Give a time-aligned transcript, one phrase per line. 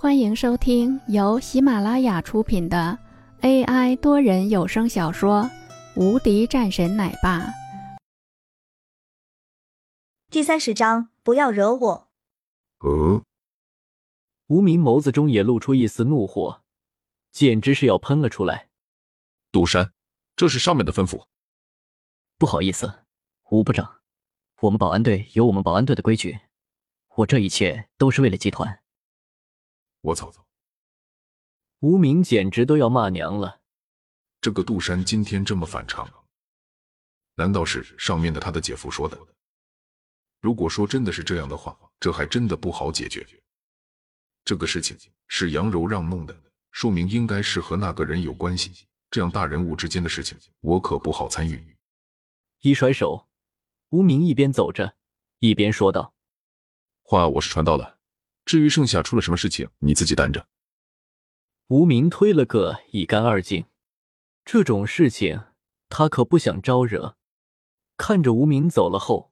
[0.00, 2.96] 欢迎收听由喜马拉雅出品的
[3.40, 5.42] AI 多人有声小说
[5.96, 7.40] 《无敌战神奶爸》
[10.30, 12.08] 第三十章，不要惹我！
[12.78, 13.24] 呃，
[14.46, 16.62] 无名眸子中也露出一丝怒火，
[17.32, 18.68] 简直是要喷了出来。
[19.50, 19.92] 杜山，
[20.36, 21.24] 这是上面的吩咐。
[22.38, 23.00] 不好意思，
[23.50, 23.96] 吴部长，
[24.60, 26.38] 我们保安队有我们保安队的规矩，
[27.16, 28.80] 我这一切都是为了集团。
[30.00, 30.32] 我操！
[31.80, 33.60] 无名简直都要骂娘了。
[34.40, 36.08] 这个杜山今天这么反常，
[37.34, 39.18] 难道是上面的他的姐夫说的？
[40.40, 43.26] 如果说真的是这样的话，这还真的不好解决。
[44.44, 44.96] 这个事情
[45.26, 46.36] 是杨柔让弄的，
[46.70, 48.86] 说明应该是和那个人有关系。
[49.10, 51.76] 这样大人物之间的事情，我可不好参与。
[52.60, 53.28] 一甩手，
[53.88, 54.96] 无名一边走着，
[55.40, 56.14] 一边说道
[57.02, 57.97] ：“话我是传到了。”
[58.48, 60.48] 至于剩下出了什么事情，你自己担着。
[61.66, 63.66] 无名推了个一干二净，
[64.42, 65.44] 这种事情
[65.90, 67.18] 他可不想招惹。
[67.98, 69.30] 看着无名走了后，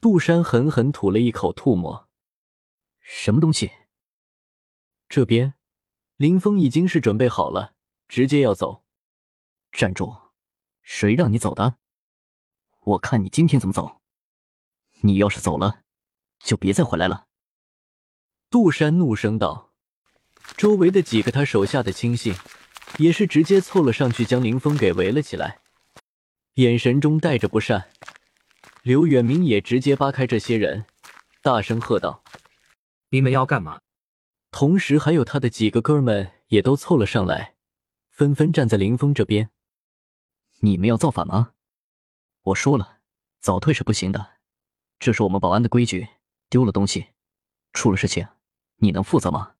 [0.00, 2.08] 杜山狠狠吐了一口吐沫。
[3.00, 3.70] 什么东西？
[5.06, 5.52] 这边
[6.16, 7.74] 林峰已经是准备好了，
[8.08, 8.84] 直接要走。
[9.70, 10.16] 站住！
[10.80, 11.76] 谁让你走的？
[12.80, 14.00] 我看你今天怎么走。
[15.02, 15.82] 你要是走了，
[16.38, 17.26] 就别再回来了。
[18.48, 19.72] 杜山怒声道
[20.56, 22.34] ：“周围的几个他手下的亲信
[22.98, 25.58] 也是直接凑了上去，将林峰给围了起来，
[26.54, 27.90] 眼神中带着不善。
[28.82, 30.86] 刘远明也直接扒开这些人，
[31.42, 32.22] 大声喝道
[33.10, 33.80] ：‘你们要干嘛？’
[34.52, 37.56] 同时，还有他的几个哥们也都凑了上来，
[38.10, 39.50] 纷纷站在林峰这边。
[40.60, 41.50] 你们要造反吗？
[42.42, 42.98] 我说了，
[43.40, 44.34] 早退是不行的，
[45.00, 46.06] 这是我们保安的规矩。
[46.48, 47.08] 丢了东西，
[47.72, 48.26] 出了事情。”
[48.76, 49.54] 你能负责吗？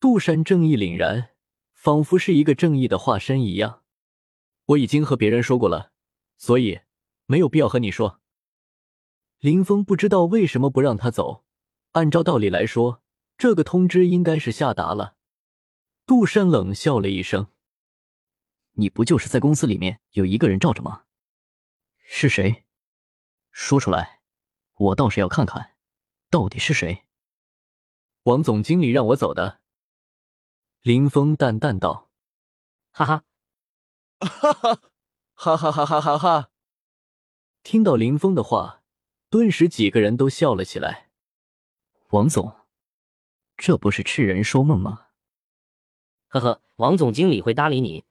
[0.00, 1.30] 杜山正义凛然，
[1.72, 3.82] 仿佛是一个正义的化身一样。
[4.66, 5.92] 我已经和别人说过了，
[6.36, 6.80] 所以
[7.26, 8.20] 没有必要和你说。
[9.38, 11.44] 林峰不知道为什么不让他走，
[11.92, 13.02] 按照道理来说，
[13.36, 15.16] 这个通知应该是下达了。
[16.06, 17.48] 杜山冷笑了一声
[18.74, 21.04] ：“你不就是在公司里面有一个人罩着吗？
[21.98, 22.64] 是谁？
[23.50, 24.20] 说出来，
[24.74, 25.74] 我倒是要看看，
[26.30, 27.04] 到底是谁。”
[28.28, 29.60] 王总经理让我走的，
[30.82, 32.10] 林峰淡淡道
[32.92, 33.24] ：“哈哈，
[34.20, 34.80] 哈哈，
[35.32, 36.50] 哈哈哈哈哈哈！”
[37.64, 38.82] 听到林峰的话，
[39.30, 41.08] 顿时几个人都笑了起来。
[42.10, 42.54] 王总，
[43.56, 45.06] 这不是痴人说梦吗？
[46.26, 48.04] 呵呵，王总经理会搭理你。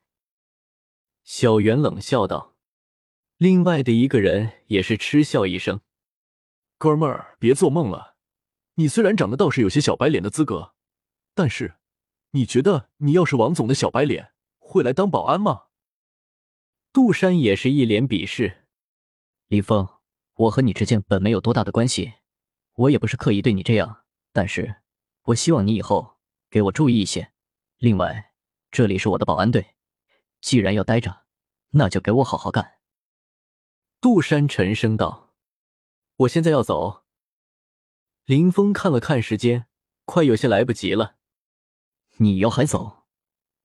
[1.22, 2.56] 小袁冷笑道。
[3.36, 5.80] 另外的一个人也是嗤笑一声
[6.76, 8.16] ：“哥们儿，别做梦了。”
[8.78, 10.72] 你虽然长得倒是有些小白脸的资格，
[11.34, 11.78] 但是
[12.30, 15.64] 你觉得你要是王总的小白脸，会来当保安吗？
[16.92, 18.68] 杜山也是一脸鄙视。
[19.48, 19.88] 李峰，
[20.34, 22.14] 我和你之间本没有多大的关系，
[22.74, 24.76] 我也不是刻意对你这样，但是
[25.24, 26.18] 我希望你以后
[26.48, 27.32] 给我注意一些。
[27.78, 28.32] 另外，
[28.70, 29.74] 这里是我的保安队，
[30.40, 31.24] 既然要待着，
[31.70, 32.78] 那就给我好好干。
[34.00, 35.34] 杜山沉声道
[36.18, 37.02] ：“我现在要走。”
[38.28, 39.68] 林峰看了看时间，
[40.04, 41.14] 快有些来不及了。
[42.18, 43.04] 你要还走，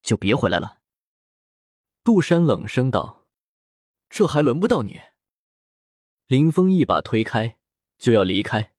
[0.02, 0.78] 就别回来了。
[2.02, 3.26] 杜山冷声道
[4.08, 5.02] ：“这还轮不到你。”
[6.28, 7.58] 林峰一把推开，
[7.98, 8.72] 就要离开。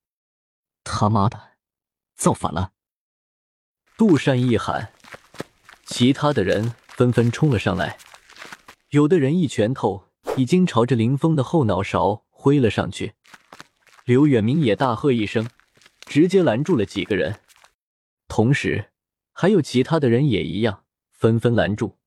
[0.83, 1.51] 他妈的，
[2.15, 2.71] 造反了！
[3.95, 4.91] 杜山一喊，
[5.85, 7.99] 其他的人纷纷冲了上来，
[8.89, 13.13] 有的人一拳头已经朝着林峰的后脑勺挥了上去。
[14.05, 15.47] 刘远明也大喝一声。
[16.05, 17.39] 直接拦住了几个人，
[18.27, 18.91] 同时
[19.33, 21.97] 还有其他的人也一样，纷纷拦住。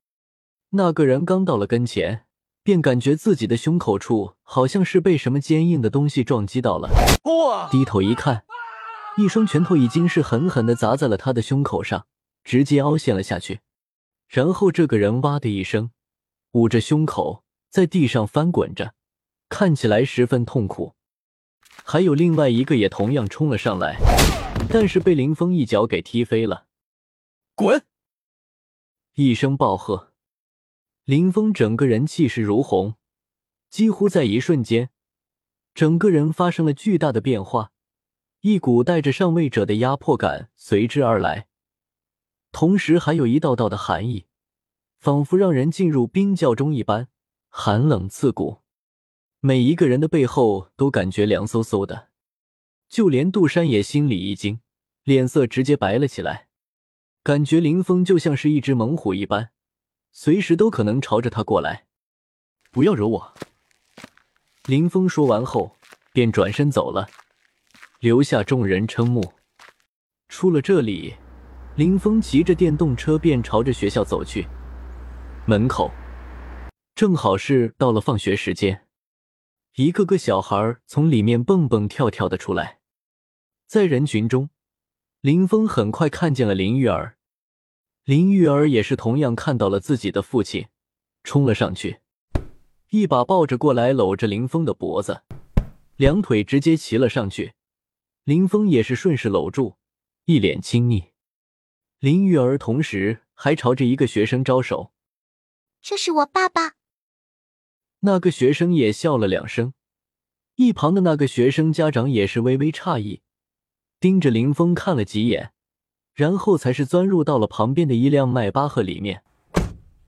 [0.70, 2.24] 那个人刚到了跟前，
[2.62, 6.88] 便感觉自己的胸口处好像是被什么坚硬的东西撞击到了。
[7.24, 7.68] 哇！
[7.70, 8.44] 低头一看，
[9.16, 12.06] 一双拳头已经是狠狠的砸在了他的胸口上，
[12.44, 13.60] 直接凹陷了下去。
[14.28, 15.90] 然后这个人哇的一声，
[16.52, 18.94] 捂着胸口在地上翻滚着，
[19.48, 20.94] 看起来十分痛苦。
[21.84, 23.96] 还有另外一个也同样冲了上来，
[24.70, 26.66] 但是被林峰一脚给踢飞了。
[27.54, 27.84] 滚！
[29.14, 30.12] 一声暴喝，
[31.04, 32.94] 林峰整个人气势如虹，
[33.70, 34.90] 几乎在一瞬间，
[35.74, 37.72] 整个人发生了巨大的变化，
[38.42, 41.48] 一股带着上位者的压迫感随之而来，
[42.52, 44.26] 同时还有一道道的寒意，
[44.98, 47.08] 仿佛让人进入冰窖中一般，
[47.48, 48.58] 寒冷刺骨。
[49.40, 52.08] 每一个人的背后都感觉凉飕飕的，
[52.88, 54.60] 就连杜山也心里一惊，
[55.04, 56.48] 脸色直接白了起来。
[57.22, 59.50] 感觉林峰就像是一只猛虎一般，
[60.10, 61.86] 随时都可能朝着他过来。
[62.72, 63.34] 不要惹我！
[64.64, 65.76] 林峰说完后，
[66.12, 67.08] 便转身走了，
[68.00, 69.34] 留下众人瞠目。
[70.28, 71.14] 出了这里，
[71.76, 74.48] 林峰骑着电动车便朝着学校走去。
[75.46, 75.92] 门口
[76.96, 78.87] 正好是到了放学时间，
[79.78, 82.80] 一个个小孩从里面蹦蹦跳跳的出来。
[83.68, 84.50] 在人群中，
[85.20, 87.16] 林峰很快看见了林玉儿。
[88.02, 90.66] 林玉儿也是同样看到了自己的父亲，
[91.22, 92.00] 冲了上去。
[92.90, 95.22] 一把抱着过来，搂着林峰的脖子，
[95.94, 97.52] 两腿直接骑了上去。
[98.24, 99.76] 林峰也是顺势搂住，
[100.24, 101.12] 一脸亲昵。
[102.00, 104.90] 林玉儿同时还朝着一个学生招手
[105.80, 106.72] ：“这是我爸爸。”
[108.00, 109.72] 那个学生也笑了两声。
[110.56, 113.22] 一旁的那个学生家长也是微微诧异，
[114.00, 115.52] 盯着林峰看了几眼，
[116.14, 119.22] 然后才是钻入到了旁边的一辆迈巴赫里面。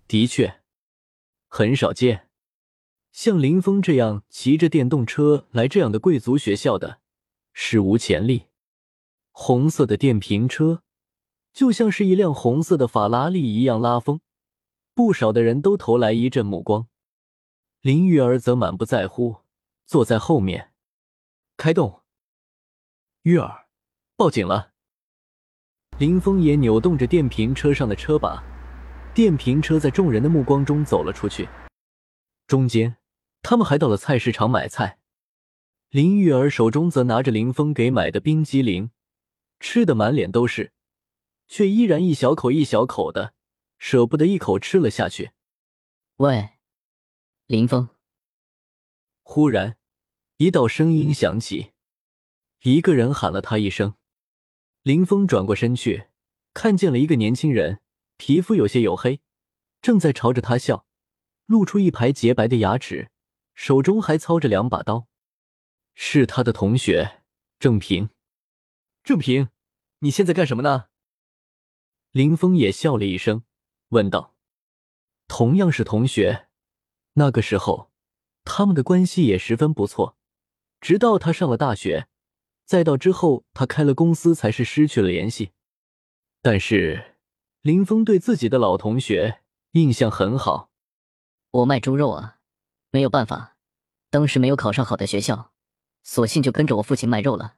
[0.08, 0.60] 的确，
[1.46, 2.28] 很少见。
[3.12, 6.98] 像林峰这样骑着电动车来这样的贵族学校的，
[7.52, 8.46] 史无前例。
[9.30, 10.82] 红色的电瓶车
[11.52, 14.20] 就像是一辆红色的法拉利一样拉风，
[14.94, 16.88] 不少的人都投来一阵目光。
[17.82, 19.36] 林玉儿则满不在乎，
[19.86, 20.72] 坐在后面。
[21.56, 22.02] 开动，
[23.22, 23.66] 玉儿，
[24.16, 24.72] 报警了。
[25.98, 28.42] 林峰也扭动着电瓶车上的车把，
[29.14, 31.48] 电瓶车在众人的目光中走了出去。
[32.46, 32.96] 中间。
[33.42, 34.98] 他们还到了菜市场买菜，
[35.88, 38.90] 林玉儿手中则拿着林峰给买的冰激凌，
[39.58, 40.74] 吃的满脸都是，
[41.48, 43.32] 却依然一小口一小口的，
[43.78, 45.30] 舍不得一口吃了下去。
[46.16, 46.50] 喂，
[47.50, 47.88] 林峰！
[49.24, 49.76] 忽然，
[50.36, 51.72] 一道声音响起，
[52.62, 53.96] 一个人喊了他一声。
[54.82, 56.10] 林峰转过身去，
[56.54, 57.82] 看见了一个年轻人，
[58.16, 59.20] 皮肤有些黝黑，
[59.82, 60.86] 正在朝着他笑，
[61.46, 63.10] 露出一排洁白的牙齿。
[63.54, 65.08] 手中还操着两把刀，
[65.96, 67.24] 是他的同学
[67.58, 68.10] 郑平。
[69.02, 69.48] 郑平，
[69.98, 70.86] 你现在干什么呢？
[72.12, 73.42] 林峰也笑了一声，
[73.88, 74.36] 问道
[75.26, 76.46] ：“同样是同学，
[77.14, 77.90] 那个时候
[78.44, 80.16] 他们的关系也十分不错。
[80.80, 82.08] 直到他上了大学，
[82.64, 85.52] 再到之后他开了公司，才是失去了联系。
[86.42, 87.16] 但是
[87.62, 89.42] 林峰对自己的老同学
[89.72, 90.70] 印象很好。
[91.50, 92.38] 我卖猪肉啊。”
[92.92, 93.56] 没有办法，
[94.10, 95.52] 当时没有考上好的学校，
[96.02, 97.54] 索性就跟着我父亲卖肉了。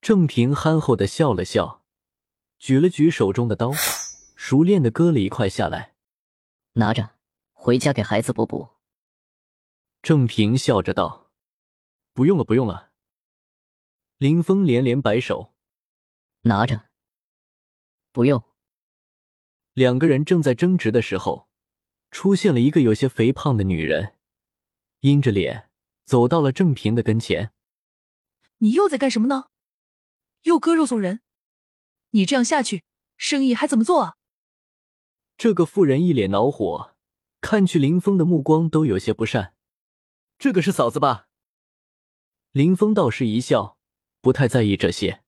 [0.00, 1.84] 郑平憨厚的笑了笑，
[2.58, 3.70] 举了举手中的刀，
[4.34, 5.94] 熟练的割了一块下来，
[6.72, 7.10] 拿着
[7.62, 8.70] 回家给孩子补补。
[10.00, 11.30] 郑平笑着道
[12.14, 12.90] ：“不用了，不用了。”
[14.16, 15.52] 林峰连连摆手
[16.48, 16.88] ：“拿着，
[18.12, 18.42] 不用。”
[19.74, 21.50] 两个人正在争执的时候。
[22.10, 24.18] 出现了一个有些肥胖的女人，
[24.98, 25.70] 阴着脸
[26.04, 27.52] 走到了郑平的跟前。
[28.58, 29.50] 你又在干什么呢？
[30.42, 31.20] 又割肉送人？
[32.10, 32.82] 你这样下去，
[33.16, 34.16] 生意还怎么做啊？
[35.36, 36.96] 这个妇人一脸恼火，
[37.40, 39.54] 看去林峰的目光都有些不善。
[40.38, 41.28] 这个是嫂子吧？
[42.52, 43.76] 林峰倒是一笑，
[44.20, 45.22] 不太在意这些。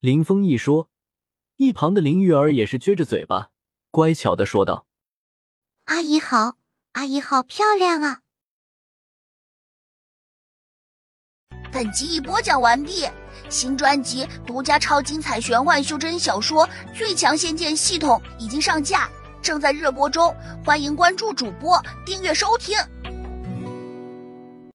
[0.00, 0.90] 林峰一说，
[1.56, 3.50] 一旁的林玉儿也是撅着嘴巴，
[3.90, 4.86] 乖巧的说道。
[5.84, 6.58] 阿姨好，
[6.92, 8.20] 阿姨好漂亮啊！
[11.72, 13.06] 本集已播讲完毕，
[13.50, 16.66] 新专辑独家超精彩玄幻修真小说
[16.96, 19.10] 《最强仙剑系统》已经上架，
[19.42, 22.76] 正在热播中，欢迎关注主播，订阅收听。